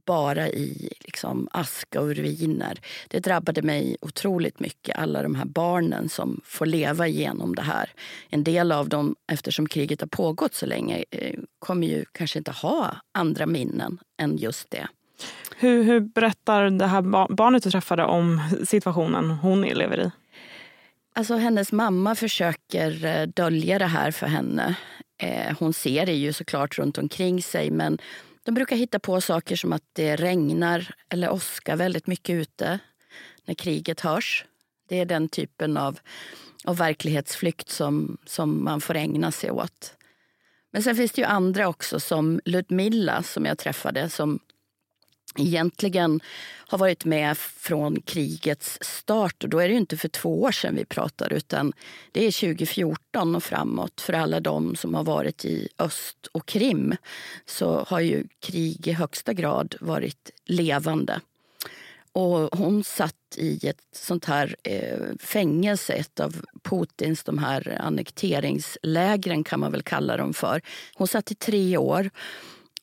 bara 0.06 0.50
i 0.50 0.90
liksom 1.00 1.48
aska 1.52 2.02
och 2.02 2.16
ruiner. 2.16 2.80
Det 3.08 3.20
drabbade 3.20 3.62
mig 3.62 3.98
otroligt 4.02 4.60
mycket, 4.60 4.98
alla 4.98 5.24
de 5.24 5.36
här 5.36 5.46
barnen 5.46 6.10
som 6.10 6.42
får 6.44 6.66
leva 6.66 7.08
igenom 7.08 7.56
det 7.56 7.62
här. 7.62 7.90
En 8.30 8.44
del 8.44 8.72
av 8.72 8.90
dem, 8.90 9.16
eftersom 9.32 9.68
kriget 9.68 10.02
har 10.02 10.08
pågått 10.08 10.54
så 10.54 10.66
länge, 10.66 11.04
eh, 11.12 11.40
kommer 11.60 11.88
ju 11.88 12.06
kanske 12.12 12.40
inte 12.40 12.52
ha 12.52 12.96
andra 13.12 13.46
minnen 13.46 14.00
än 14.18 14.38
just 14.38 14.70
det. 14.70 14.88
Hur, 15.58 15.84
hur 15.84 16.00
berättar 16.00 16.70
det 16.70 16.88
här 16.88 17.01
barnet 17.36 17.63
du 17.63 17.72
träffade 17.72 18.05
om 18.05 18.41
situationen 18.67 19.29
hon 19.29 19.62
lever 19.62 20.00
i? 20.00 20.12
Alltså 21.15 21.36
hennes 21.36 21.72
mamma 21.72 22.15
försöker 22.15 23.05
eh, 23.05 23.27
dölja 23.27 23.79
det 23.79 23.86
här 23.86 24.12
för 24.12 24.27
henne. 24.27 24.75
Eh, 25.17 25.58
hon 25.60 25.74
ser 25.74 26.05
det 26.05 26.13
ju 26.13 26.34
såklart 26.34 26.77
runt 26.77 26.98
omkring 26.98 27.41
sig 27.43 27.72
men 27.72 27.98
de 28.43 28.51
brukar 28.51 28.75
hitta 28.75 29.00
på 29.00 29.22
saker 29.22 29.55
som 29.55 29.74
att 29.74 29.84
det 29.93 30.15
regnar 30.15 30.96
eller 31.10 31.32
åskar 31.32 31.75
väldigt 31.75 32.08
mycket 32.08 32.34
ute 32.34 32.79
när 33.46 33.53
kriget 33.53 34.00
hörs. 34.00 34.46
Det 34.89 35.00
är 35.00 35.05
den 35.05 35.29
typen 35.29 35.77
av, 35.77 36.00
av 36.65 36.77
verklighetsflykt 36.77 37.70
som, 37.70 38.17
som 38.25 38.63
man 38.63 38.82
får 38.82 38.96
ägna 38.96 39.32
sig 39.32 39.51
åt. 39.51 39.96
Men 40.72 40.84
sen 40.84 40.96
finns 40.96 41.12
det 41.12 41.22
ju 41.22 41.27
andra 41.27 41.67
också, 41.67 42.00
som 42.00 42.41
Ludmilla 42.46 43.24
som 43.24 43.46
jag 43.46 43.58
träffade 43.58 44.10
som 44.10 44.39
egentligen 45.38 46.20
har 46.68 46.77
varit 46.77 47.06
med 47.06 47.38
från 47.38 48.01
krigets 48.01 48.77
start. 48.82 49.44
Och 49.44 49.50
då 49.50 49.60
är 49.60 49.70
det 49.70 49.75
inte 49.75 49.98
för 49.98 50.08
två 50.08 50.42
år 50.42 50.51
sedan 50.51 50.75
vi 50.75 50.86
pratar 50.86 51.34
utan 51.34 51.74
det 52.12 52.25
är 52.25 52.32
2014 52.32 53.36
och 53.36 53.44
framåt. 53.44 54.01
För 54.01 54.13
alla 54.13 54.39
de 54.39 54.75
som 54.75 54.94
har 54.94 55.03
varit 55.03 55.46
i 55.46 55.70
öst 55.80 56.27
och 56.32 56.46
Krim 56.46 56.96
så 57.46 57.84
har 57.88 58.00
ju 58.00 58.24
krig 58.39 58.88
i 58.88 58.92
högsta 58.92 59.34
grad 59.34 59.75
varit 59.80 60.32
levande. 60.46 61.22
Och 62.15 62.58
hon 62.58 62.84
satt 62.84 63.15
i 63.36 63.68
ett 63.68 63.82
sånt 63.92 64.25
här 64.25 64.56
eh, 64.63 65.18
fängelse, 65.20 65.94
ett 65.94 66.20
av 66.20 66.46
Putins 66.63 67.24
de 67.24 67.38
här 67.38 67.77
annekteringslägren 67.82 69.44
kan 69.44 69.60
man 69.60 69.72
väl 69.72 69.84
kalla 69.84 70.18
dem 70.18 70.34
för. 70.34 70.62
Hon 70.96 71.08
satt 71.08 71.32
i 71.32 71.36
tre 71.36 71.77
år 71.77 72.10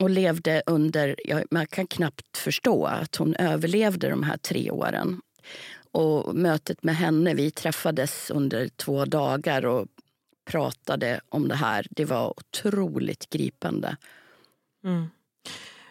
och 0.01 0.11
levde 0.11 0.63
under... 0.67 1.17
Ja, 1.25 1.43
man 1.51 1.67
kan 1.67 1.87
knappt 1.87 2.37
förstå 2.39 2.85
att 2.85 3.17
hon 3.17 3.35
överlevde 3.35 4.11
de 4.11 4.23
här 4.23 4.37
tre 4.37 4.71
åren. 4.71 5.21
Och 5.93 6.35
mötet 6.35 6.83
med 6.83 6.97
henne, 6.97 7.35
vi 7.35 7.51
träffades 7.51 8.31
under 8.31 8.69
två 8.69 9.05
dagar 9.05 9.67
och 9.67 9.87
pratade 10.51 11.21
om 11.29 11.49
det 11.49 11.55
här. 11.55 11.87
Det 11.91 12.05
var 12.05 12.29
otroligt 12.29 13.31
gripande. 13.31 13.97
Mm. 14.85 15.11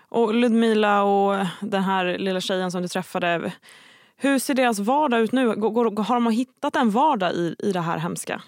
Och 0.10 0.34
Ludmila 0.34 1.04
och 1.04 1.46
den 1.62 1.84
här 1.84 2.18
lilla 2.18 2.42
tjejen 2.42 2.72
som 2.72 2.82
du 2.82 2.88
träffade. 2.88 3.54
Hur 4.16 4.40
ser 4.40 4.54
deras 4.54 4.80
vardag 4.80 5.22
ut 5.22 5.32
nu? 5.32 5.48
Har 5.48 6.14
de 6.14 6.32
hittat 6.32 6.76
en 6.76 6.90
vardag 6.90 7.34
i, 7.34 7.56
i 7.60 7.72
det 7.72 7.82
här 7.82 7.98
hemska? 7.98 8.42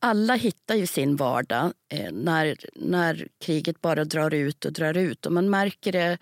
Alla 0.00 0.34
hittar 0.34 0.74
ju 0.74 0.86
sin 0.86 1.16
vardag 1.16 1.72
eh, 1.88 2.12
när, 2.12 2.56
när 2.74 3.28
kriget 3.40 3.80
bara 3.80 4.04
drar 4.04 4.34
ut 4.34 4.64
och 4.64 4.72
drar 4.72 4.96
ut. 4.96 5.26
Och 5.26 5.32
man 5.32 5.50
märker 5.50 5.92
det 5.92 6.18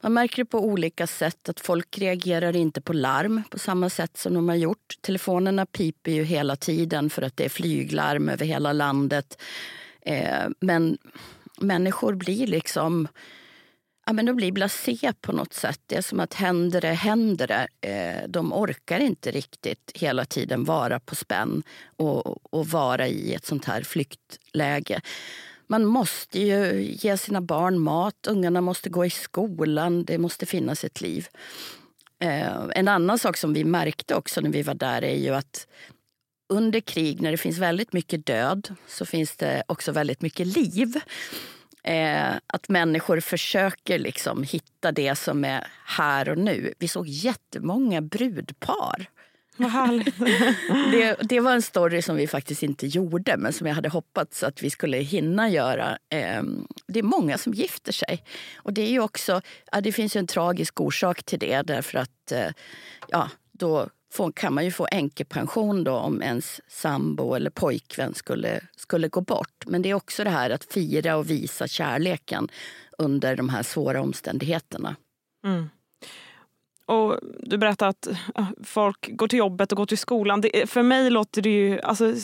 man 0.00 0.12
märker 0.12 0.36
det 0.36 0.50
på 0.50 0.58
olika 0.58 1.06
sätt. 1.06 1.48
att 1.48 1.60
Folk 1.60 1.98
reagerar 1.98 2.56
inte 2.56 2.80
på 2.80 2.92
larm 2.92 3.42
på 3.50 3.58
samma 3.58 3.90
sätt 3.90 4.16
som 4.16 4.34
de 4.34 4.48
har 4.48 4.56
gjort. 4.56 4.94
Telefonerna 5.00 5.66
piper 5.66 6.10
ju 6.10 6.22
hela 6.24 6.56
tiden 6.56 7.10
för 7.10 7.22
att 7.22 7.36
det 7.36 7.44
är 7.44 7.48
flyglarm 7.48 8.28
över 8.28 8.46
hela 8.46 8.72
landet. 8.72 9.42
Eh, 10.00 10.48
men 10.60 10.98
människor 11.60 12.14
blir 12.14 12.46
liksom 12.46 13.08
ja, 14.06 14.12
men 14.12 14.26
de 14.26 14.36
blir 14.36 14.52
blasé 14.52 15.12
på 15.20 15.32
något 15.32 15.54
sätt. 15.54 15.80
Det 15.86 15.96
är 15.96 16.02
som 16.02 16.20
att 16.20 16.34
händer 16.34 16.80
det, 16.80 16.92
händer 16.92 17.46
det. 17.46 17.88
Eh, 17.88 18.28
de 18.28 18.52
orkar 18.52 19.00
inte 19.00 19.30
riktigt 19.30 19.90
hela 19.94 20.24
tiden 20.24 20.64
vara 20.64 21.00
på 21.00 21.14
spänn 21.14 21.62
och, 21.96 22.54
och 22.54 22.66
vara 22.66 23.08
i 23.08 23.34
ett 23.34 23.46
sånt 23.46 23.64
här 23.64 23.82
flyktläge. 23.82 25.00
Man 25.66 25.84
måste 25.84 26.40
ju 26.40 26.82
ge 26.82 27.18
sina 27.18 27.40
barn 27.40 27.78
mat, 27.78 28.26
ungarna 28.26 28.60
måste 28.60 28.90
gå 28.90 29.04
i 29.04 29.10
skolan, 29.10 30.04
det 30.04 30.18
måste 30.18 30.46
finnas 30.46 30.84
ett 30.84 31.00
liv. 31.00 31.28
Eh, 32.22 32.64
en 32.74 32.88
annan 32.88 33.18
sak 33.18 33.36
som 33.36 33.52
vi 33.52 33.64
märkte 33.64 34.14
också 34.14 34.40
när 34.40 34.50
vi 34.50 34.62
var 34.62 34.74
där 34.74 35.04
är 35.04 35.16
ju 35.16 35.34
att 35.34 35.66
under 36.48 36.80
krig, 36.80 37.22
när 37.22 37.30
det 37.30 37.36
finns 37.36 37.58
väldigt 37.58 37.92
mycket 37.92 38.26
död, 38.26 38.74
så 38.86 39.06
finns 39.06 39.36
det 39.36 39.62
också 39.66 39.92
väldigt 39.92 40.22
mycket 40.22 40.46
liv. 40.46 41.00
Eh, 41.86 42.34
att 42.46 42.68
människor 42.68 43.20
försöker 43.20 43.98
liksom 43.98 44.42
hitta 44.42 44.92
det 44.92 45.14
som 45.14 45.44
är 45.44 45.66
här 45.84 46.28
och 46.28 46.38
nu. 46.38 46.74
Vi 46.78 46.88
såg 46.88 47.08
jättemånga 47.08 48.00
brudpar. 48.00 49.10
det, 50.90 51.16
det, 51.20 51.40
var 51.40 51.52
en 51.52 51.62
story 51.62 52.02
som 52.02 52.16
vi 52.16 52.26
faktiskt 52.26 52.62
inte 52.62 52.86
gjorde 52.86 53.36
men 53.36 53.52
som 53.52 53.66
jag 53.66 53.74
hade 53.74 53.88
hoppats 53.88 54.42
att 54.42 54.62
vi 54.62 54.70
skulle 54.70 54.96
hinna 54.96 55.48
göra. 55.48 55.98
Eh, 56.08 56.42
det 56.86 56.98
är 56.98 57.02
många 57.02 57.38
som 57.38 57.52
gifter 57.52 57.92
sig. 57.92 58.24
Och 58.56 58.72
det 58.72 58.82
är 58.82 58.90
ju 58.90 59.00
också, 59.00 59.40
ja, 59.72 59.80
det 59.80 59.92
finns 59.92 60.16
en 60.16 60.26
tragisk 60.26 60.80
orsak 60.80 61.22
till 61.22 61.38
det 61.38 61.62
därför 61.62 61.98
att 61.98 62.32
eh, 62.32 62.48
ja, 63.08 63.30
då 63.52 63.88
får, 64.12 64.32
kan 64.32 64.54
man 64.54 64.64
ju 64.64 64.70
få 64.70 64.88
änkepension 64.90 65.84
då 65.84 65.92
om 65.92 66.22
ens 66.22 66.60
sambo 66.68 67.34
eller 67.34 67.50
pojkvän 67.50 68.14
skulle, 68.14 68.60
skulle 68.76 69.08
gå 69.08 69.20
bort. 69.20 69.64
Men 69.66 69.82
det 69.82 69.90
är 69.90 69.94
också 69.94 70.24
det 70.24 70.30
här 70.30 70.50
att 70.50 70.64
fira 70.64 71.16
och 71.16 71.30
visa 71.30 71.68
kärleken 71.68 72.48
under 72.98 73.36
de 73.36 73.48
här 73.48 73.62
svåra 73.62 74.02
omständigheterna. 74.02 74.96
Mm. 75.46 75.68
Och 76.86 77.18
Du 77.40 77.58
berättar 77.58 77.88
att 77.88 78.08
folk 78.64 79.08
går 79.16 79.28
till 79.28 79.38
jobbet 79.38 79.72
och 79.72 79.76
går 79.76 79.86
till 79.86 79.98
skolan. 79.98 80.40
Det, 80.40 80.70
för 80.70 80.82
mig 80.82 81.10
låter 81.10 81.42
det 81.42 81.50
ju... 81.50 81.80
Alltså, 81.80 82.14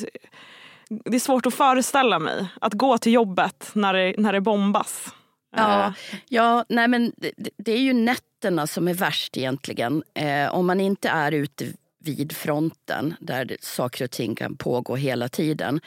det 0.89 1.17
är 1.17 1.21
svårt 1.21 1.47
att 1.47 1.55
föreställa 1.55 2.19
mig 2.19 2.47
att 2.61 2.75
gå 2.75 2.99
till 2.99 3.13
jobbet 3.13 3.71
när 3.73 3.95
det, 3.95 4.15
när 4.19 4.33
det 4.33 4.41
bombas. 4.41 5.15
Ja, 5.57 5.87
eh, 5.87 6.19
ja 6.29 6.65
nej 6.69 6.89
men 6.89 7.13
det, 7.17 7.33
det 7.57 7.73
är 7.73 7.81
ju 7.81 7.93
nätterna 7.93 8.67
som 8.67 8.89
är 8.89 8.95
värst 8.95 9.37
egentligen. 9.37 10.03
Eh, 10.15 10.55
om 10.55 10.67
man 10.67 10.81
inte 10.81 11.09
är 11.09 11.33
ute 11.33 11.73
vid 12.05 12.33
fronten 12.33 13.15
där 13.21 13.57
saker 13.61 14.05
och 14.05 14.11
ting 14.11 14.35
kan 14.35 14.57
pågå 14.57 14.97
hela 14.97 15.29
tiden 15.29 15.81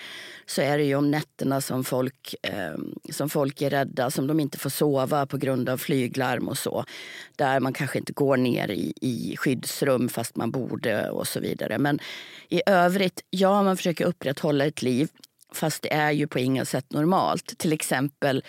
så 0.46 0.62
är 0.62 0.78
det 0.78 0.84
ju 0.84 0.96
om 0.96 1.12
nätterna 1.12 1.62
som 1.62 1.84
folk, 1.84 2.36
eh, 2.42 2.76
som 3.10 3.30
folk 3.30 3.62
är 3.62 3.70
rädda, 3.70 4.12
som 4.12 4.28
de 4.28 4.40
inte 4.40 4.58
får 4.58 4.70
sova 4.70 5.26
på 5.26 5.38
grund 5.38 5.70
av 5.70 5.78
flyglarm 5.78 6.48
och 6.48 6.58
så. 6.58 6.86
Där 7.36 7.60
man 7.60 7.74
kanske 7.74 8.00
inte 8.00 8.14
går 8.14 8.38
ner 8.38 8.72
i, 8.72 8.94
i 9.02 9.38
skyddsrum 9.38 10.10
fast 10.10 10.36
man 10.36 10.52
borde 10.52 11.10
och 11.10 11.28
så 11.28 11.40
vidare. 11.40 11.78
Men 11.78 12.00
i 12.50 12.62
övrigt, 12.66 13.24
ja 13.30 13.64
man 13.64 13.78
försöker 13.78 14.06
upprätthålla 14.06 14.66
ett 14.66 14.82
liv 14.82 15.10
fast 15.52 15.82
det 15.82 15.94
är 15.94 16.12
ju 16.12 16.28
på 16.28 16.40
inga 16.40 16.66
sätt 16.66 16.92
normalt. 16.92 17.58
Till 17.58 17.74
exempel 17.74 18.44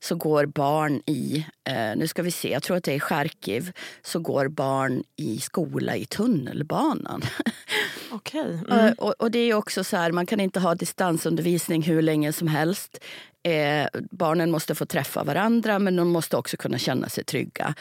så 0.00 0.14
går 0.14 0.46
barn 0.46 1.02
i, 1.06 1.46
eh, 1.64 1.96
nu 1.96 2.06
ska 2.06 2.22
vi 2.22 2.30
se, 2.30 2.50
jag 2.52 2.62
tror 2.62 2.76
att 2.76 2.84
det 2.84 2.94
är 2.94 3.00
Charkiv, 3.00 3.72
så 4.02 4.18
går 4.18 4.48
barn 4.48 5.04
i 5.16 5.38
skola 5.38 5.96
i 5.96 6.06
tunnelbanan. 6.06 7.22
Okej. 8.10 8.60
Eh, 8.70 8.78
Mm. 8.78 8.94
Och, 8.98 9.14
och 9.18 9.30
det 9.30 9.38
är 9.38 9.54
också 9.54 9.84
så 9.84 9.96
här, 9.96 10.12
man 10.12 10.26
kan 10.26 10.40
inte 10.40 10.60
ha 10.60 10.74
distansundervisning 10.74 11.82
hur 11.82 12.02
länge 12.02 12.32
som 12.32 12.48
helst. 12.48 12.98
Eh, 13.42 13.86
barnen 14.10 14.50
måste 14.50 14.74
få 14.74 14.86
träffa 14.86 15.24
varandra 15.24 15.78
men 15.78 15.96
de 15.96 16.08
måste 16.08 16.36
också 16.36 16.56
kunna 16.56 16.78
känna 16.78 17.08
sig 17.08 17.24
trygga. 17.24 17.74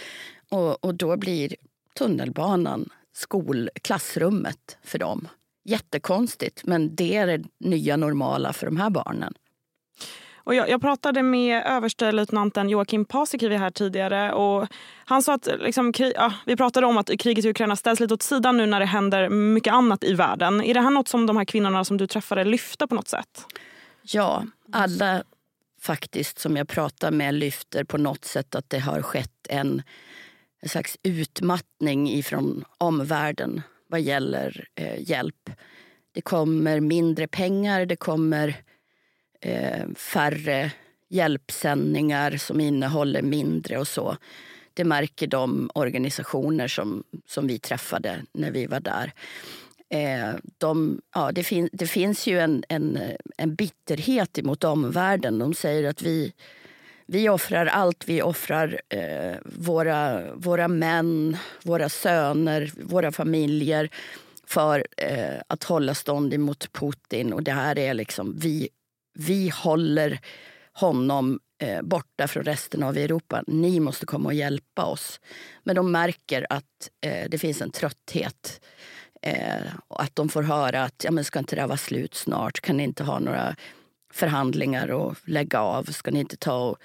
Och, 0.49 0.85
och 0.85 0.95
då 0.95 1.17
blir 1.17 1.55
tunnelbanan 1.97 2.89
skolklassrummet 3.15 4.77
för 4.83 4.99
dem. 4.99 5.27
Jättekonstigt, 5.65 6.65
men 6.65 6.95
det 6.95 7.15
är 7.15 7.27
det 7.27 7.43
nya 7.59 7.97
normala 7.97 8.53
för 8.53 8.65
de 8.65 8.77
här 8.77 8.89
barnen. 8.89 9.33
Och 10.47 10.55
jag, 10.55 10.69
jag 10.69 10.81
pratade 10.81 11.23
med 11.23 11.63
överstelöjtnanten 11.65 12.69
Joakim 12.69 13.05
Paasikivi 13.05 13.55
här 13.55 13.69
tidigare. 13.69 14.33
Och 14.33 14.67
han 15.05 15.23
sa 15.23 15.33
att 15.33 15.47
liksom, 15.59 15.93
krig, 15.93 16.13
ja, 16.15 16.33
vi 16.45 16.55
pratade 16.55 16.87
om 16.87 16.97
att 16.97 17.19
kriget 17.19 17.45
i 17.45 17.49
Ukraina 17.49 17.75
ställs 17.75 17.99
lite 17.99 18.13
åt 18.13 18.21
sidan 18.21 18.57
nu 18.57 18.65
när 18.65 18.79
det 18.79 18.85
händer 18.85 19.29
mycket 19.29 19.73
annat 19.73 20.03
i 20.03 20.13
världen. 20.13 20.63
Är 20.63 20.73
det 20.73 20.81
här 20.81 20.89
något 20.89 21.07
som 21.07 21.25
de 21.25 21.37
här 21.37 21.45
kvinnorna 21.45 21.85
som 21.85 21.97
du 21.97 22.07
träffade 22.07 22.43
lyfter 22.43 22.87
på 22.87 22.95
något 22.95 23.07
sätt? 23.07 23.45
Ja, 24.01 24.45
alla 24.71 25.23
faktiskt 25.81 26.39
som 26.39 26.57
jag 26.57 26.67
pratar 26.67 27.11
med 27.11 27.33
lyfter 27.33 27.83
på 27.83 27.97
något 27.97 28.25
sätt 28.25 28.55
att 28.55 28.69
det 28.69 28.79
har 28.79 29.01
skett 29.01 29.47
en, 29.49 29.81
en 30.61 30.69
slags 30.69 30.97
utmattning 31.03 32.09
ifrån 32.09 32.65
omvärlden 32.77 33.61
vad 33.87 34.01
gäller 34.01 34.67
eh, 34.75 35.09
hjälp. 35.09 35.49
Det 36.11 36.21
kommer 36.21 36.79
mindre 36.79 37.27
pengar, 37.27 37.85
det 37.85 37.95
kommer 37.95 38.55
Eh, 39.41 39.87
färre 39.95 40.71
hjälpsändningar 41.09 42.37
som 42.37 42.59
innehåller 42.59 43.21
mindre 43.21 43.77
och 43.77 43.87
så. 43.87 44.17
Det 44.73 44.83
märker 44.83 45.27
de 45.27 45.69
organisationer 45.73 46.67
som, 46.67 47.03
som 47.27 47.47
vi 47.47 47.59
träffade 47.59 48.21
när 48.31 48.51
vi 48.51 48.65
var 48.65 48.79
där. 48.79 49.13
Eh, 49.89 50.35
de, 50.57 51.01
ja, 51.13 51.31
det, 51.31 51.43
fin, 51.43 51.69
det 51.71 51.87
finns 51.87 52.27
ju 52.27 52.39
en, 52.39 52.63
en, 52.69 52.99
en 53.37 53.55
bitterhet 53.55 54.39
mot 54.43 54.63
omvärlden. 54.63 55.39
De 55.39 55.53
säger 55.53 55.89
att 55.89 56.01
vi, 56.01 56.33
vi 57.05 57.29
offrar 57.29 57.65
allt. 57.65 58.07
Vi 58.07 58.21
offrar 58.21 58.81
eh, 58.89 59.35
våra, 59.43 60.33
våra 60.35 60.67
män, 60.67 61.37
våra 61.63 61.89
söner, 61.89 62.71
våra 62.75 63.11
familjer 63.11 63.89
för 64.47 64.87
eh, 64.97 65.41
att 65.47 65.63
hålla 65.63 65.93
stånd 65.93 66.33
emot 66.33 66.73
Putin. 66.73 67.33
Och 67.33 67.43
det 67.43 67.51
här 67.51 67.79
är 67.79 67.93
liksom, 67.93 68.35
vi, 68.39 68.69
vi 69.17 69.49
håller 69.49 70.19
honom 70.73 71.39
eh, 71.61 71.81
borta 71.81 72.27
från 72.27 72.43
resten 72.43 72.83
av 72.83 72.97
Europa. 72.97 73.43
Ni 73.47 73.79
måste 73.79 74.05
komma 74.05 74.29
och 74.29 74.33
hjälpa 74.33 74.85
oss. 74.85 75.19
Men 75.63 75.75
de 75.75 75.91
märker 75.91 76.47
att 76.49 76.89
eh, 77.01 77.29
det 77.29 77.37
finns 77.37 77.61
en 77.61 77.71
trötthet. 77.71 78.61
Eh, 79.21 79.65
och 79.87 80.03
att 80.03 80.15
de 80.15 80.29
får 80.29 80.43
höra 80.43 80.83
att 80.83 81.03
ja, 81.03 81.11
men 81.11 81.23
ska 81.23 81.39
inte 81.39 81.55
det 81.55 81.61
här 81.61 81.67
vara 81.67 81.77
slut 81.77 82.15
snart? 82.15 82.61
Kan 82.61 82.77
ni 82.77 82.83
inte 82.83 83.03
ha 83.03 83.19
några 83.19 83.55
förhandlingar 84.13 84.87
och 84.91 85.15
lägga 85.25 85.61
av? 85.61 85.83
Ska 85.83 86.11
ni 86.11 86.19
inte 86.19 86.37
ta 86.37 86.69
och 86.69 86.77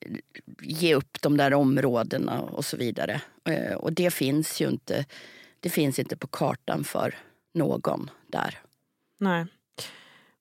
eh, 0.00 0.16
ge 0.62 0.94
upp 0.94 1.22
de 1.22 1.36
där 1.36 1.54
områdena 1.54 2.40
och 2.40 2.64
så 2.64 2.76
vidare? 2.76 3.20
Eh, 3.44 3.74
och 3.74 3.92
det 3.92 4.10
finns 4.10 4.60
ju 4.60 4.68
inte, 4.68 5.04
det 5.60 5.70
finns 5.70 5.98
inte 5.98 6.16
på 6.16 6.26
kartan 6.26 6.84
för 6.84 7.14
någon 7.54 8.10
där. 8.26 8.58
Nej. 9.18 9.46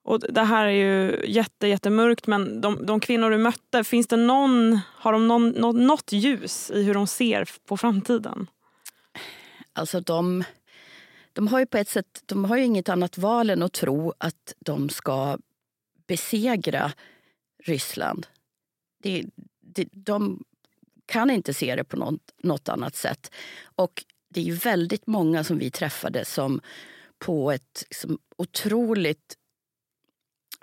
Och 0.09 0.19
det 0.19 0.43
här 0.43 0.65
är 0.65 0.71
ju 0.71 1.25
jätte, 1.27 1.67
jättemörkt 1.67 2.27
men 2.27 2.61
de, 2.61 2.85
de 2.85 2.99
kvinnor 2.99 3.29
du 3.29 3.37
mötte, 3.37 3.83
finns 3.83 4.07
det 4.07 4.17
någon, 4.17 4.79
har 4.85 5.13
de 5.13 5.27
någon, 5.27 5.49
något, 5.49 5.75
något 5.75 6.11
ljus 6.11 6.71
i 6.71 6.83
hur 6.83 6.93
de 6.93 7.07
ser 7.07 7.49
på 7.65 7.77
framtiden? 7.77 8.47
Alltså 9.73 9.99
de, 10.01 10.43
de 11.33 11.47
har 11.47 11.59
ju 11.59 11.65
på 11.65 11.77
ett 11.77 11.89
sätt 11.89 12.23
de 12.25 12.45
har 12.45 12.57
ju 12.57 12.63
inget 12.63 12.89
annat 12.89 13.17
val 13.17 13.49
än 13.49 13.63
att 13.63 13.73
tro 13.73 14.13
att 14.17 14.53
de 14.59 14.89
ska 14.89 15.37
besegra 16.07 16.91
Ryssland. 17.63 18.27
Det, 19.03 19.25
det, 19.61 19.87
de 19.91 20.43
kan 21.05 21.29
inte 21.29 21.53
se 21.53 21.75
det 21.75 21.83
på 21.83 21.97
något, 21.97 22.33
något 22.43 22.69
annat 22.69 22.95
sätt. 22.95 23.31
Och 23.75 24.03
det 24.29 24.39
är 24.39 24.45
ju 24.45 24.53
väldigt 24.55 25.07
många 25.07 25.43
som 25.43 25.57
vi 25.57 25.71
träffade 25.71 26.25
som 26.25 26.61
på 27.19 27.51
ett 27.51 27.85
som 27.91 28.19
otroligt 28.37 29.35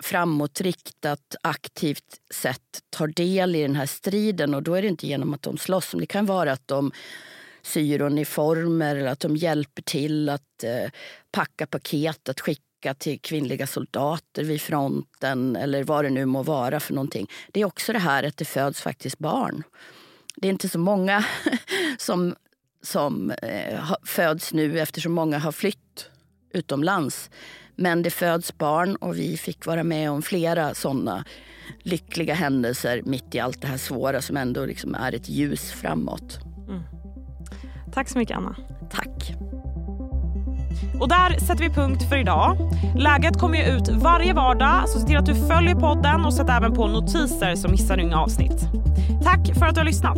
framåtriktat, 0.03 1.35
aktivt 1.41 2.21
sätt 2.33 2.83
tar 2.89 3.07
del 3.07 3.55
i 3.55 3.61
den 3.61 3.75
här 3.75 3.85
striden. 3.85 4.53
Och 4.53 4.63
då 4.63 4.73
är 4.73 4.81
det 4.81 4.87
inte 4.87 5.07
genom 5.07 5.33
att 5.33 5.41
de 5.41 5.57
slåss. 5.57 5.91
Det 5.91 6.05
kan 6.05 6.25
vara 6.25 6.51
att 6.51 6.67
de 6.67 6.91
syr 7.61 8.01
uniformer 8.01 8.95
eller 8.95 9.11
att 9.11 9.19
de 9.19 9.35
hjälper 9.35 9.81
till 9.81 10.29
att 10.29 10.63
eh, 10.63 10.91
packa 11.31 11.67
paket 11.67 12.29
att 12.29 12.39
skicka 12.41 12.93
till 12.97 13.19
kvinnliga 13.19 13.67
soldater 13.67 14.43
vid 14.43 14.61
fronten 14.61 15.55
eller 15.55 15.83
vad 15.83 16.05
det 16.05 16.09
nu 16.09 16.25
må 16.25 16.43
vara 16.43 16.79
för 16.79 16.93
någonting. 16.93 17.27
Det 17.51 17.61
är 17.61 17.65
också 17.65 17.93
det 17.93 17.99
här 17.99 18.23
att 18.23 18.37
det 18.37 18.45
föds 18.45 18.81
faktiskt 18.81 19.19
barn. 19.19 19.63
Det 20.35 20.47
är 20.47 20.51
inte 20.51 20.69
så 20.69 20.79
många 20.79 21.25
som, 21.97 22.35
som 22.81 23.31
eh, 23.31 23.93
föds 24.03 24.53
nu 24.53 24.79
eftersom 24.79 25.13
många 25.13 25.39
har 25.39 25.51
flytt 25.51 26.09
utomlands. 26.57 27.29
Men 27.75 28.01
det 28.01 28.09
föds 28.09 28.57
barn 28.57 28.95
och 28.95 29.17
vi 29.17 29.37
fick 29.37 29.65
vara 29.65 29.83
med 29.83 30.11
om 30.11 30.21
flera 30.21 30.73
såna 30.73 31.23
lyckliga 31.79 32.33
händelser 32.33 33.01
mitt 33.05 33.35
i 33.35 33.39
allt 33.39 33.61
det 33.61 33.67
här 33.67 33.77
svåra 33.77 34.21
som 34.21 34.37
ändå 34.37 34.65
liksom 34.65 34.95
är 34.95 35.15
ett 35.15 35.29
ljus 35.29 35.71
framåt. 35.71 36.39
Tack 37.93 38.09
så 38.09 38.17
mycket 38.17 38.37
Anna. 38.37 38.55
Tack. 38.91 39.33
Och 40.99 41.09
där 41.09 41.39
sätter 41.39 41.63
vi 41.63 41.69
punkt 41.69 42.09
för 42.09 42.17
idag. 42.17 42.57
Läget 42.97 43.39
kommer 43.39 43.57
ju 43.57 43.77
ut 43.77 43.89
varje 43.89 44.33
vardag 44.33 44.89
så 44.89 44.99
se 44.99 45.07
till 45.07 45.17
att 45.17 45.25
du 45.25 45.35
följer 45.35 45.75
podden 45.75 46.25
och 46.25 46.33
sätt 46.33 46.49
även 46.49 46.73
på 46.73 46.87
notiser 46.87 47.55
så 47.55 47.67
missar 47.67 47.97
du 47.97 48.03
inga 48.03 48.17
avsnitt. 48.17 48.61
Tack 49.23 49.57
för 49.59 49.65
att 49.65 49.75
du 49.75 49.79
har 49.79 49.85
lyssnat. 49.85 50.17